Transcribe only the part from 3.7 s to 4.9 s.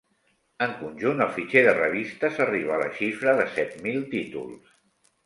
mil títols.